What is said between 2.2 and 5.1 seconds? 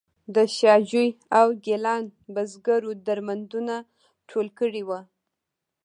بزګرو درمندونه ټول کړي وو.